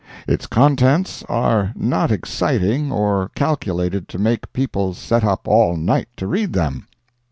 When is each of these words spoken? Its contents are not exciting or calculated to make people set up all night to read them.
Its 0.27 0.47
contents 0.47 1.21
are 1.29 1.73
not 1.75 2.11
exciting 2.11 2.91
or 2.91 3.29
calculated 3.35 4.07
to 4.09 4.17
make 4.17 4.51
people 4.51 4.95
set 4.95 5.23
up 5.23 5.47
all 5.47 5.77
night 5.77 6.07
to 6.17 6.25
read 6.25 6.53
them. 6.53 6.87